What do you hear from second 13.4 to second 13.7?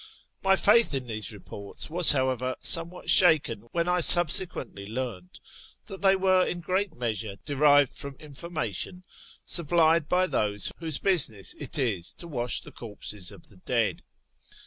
the